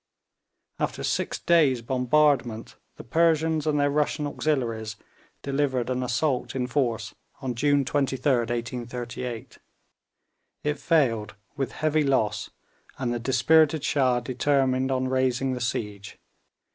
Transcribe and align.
After 0.79 1.03
six 1.03 1.37
days' 1.37 1.83
bombardment, 1.83 2.75
the 2.95 3.03
Persians 3.03 3.67
and 3.67 3.79
their 3.79 3.91
Russian 3.91 4.25
auxiliaries 4.25 4.95
delivered 5.43 5.91
an 5.91 6.01
assault 6.01 6.55
in 6.55 6.65
force 6.65 7.13
on 7.39 7.53
June 7.53 7.85
23d, 7.85 8.25
1838. 8.49 9.59
It 10.63 10.79
failed, 10.79 11.35
with 11.55 11.73
heavy 11.73 12.03
loss, 12.03 12.49
and 12.97 13.13
the 13.13 13.19
dispirited 13.19 13.83
Shah 13.83 14.21
determined 14.21 14.89
on 14.91 15.07
raising 15.07 15.53
the 15.53 15.61
siege. 15.61 16.17